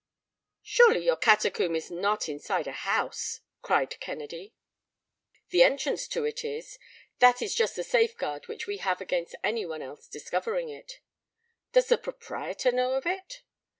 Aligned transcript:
"Surely 0.63 1.05
your 1.05 1.15
catacomb 1.15 1.75
is 1.75 1.91
not 1.91 2.27
inside 2.27 2.65
a 2.65 2.71
house!" 2.71 3.41
cried 3.61 3.99
Kennedy. 3.99 4.55
"The 5.49 5.61
entrance 5.61 6.07
to 6.07 6.25
it 6.25 6.43
is. 6.43 6.79
That 7.19 7.39
is 7.39 7.53
just 7.53 7.75
the 7.75 7.83
safeguard 7.83 8.47
which 8.47 8.65
we 8.65 8.77
have 8.77 8.99
against 8.99 9.35
anyone 9.43 9.83
else 9.83 10.07
discovering 10.07 10.69
it." 10.69 11.01
"Does 11.73 11.85
the 11.87 11.99
proprietor 11.99 12.71
know 12.71 12.93
of 12.93 13.05
it?" 13.05 13.43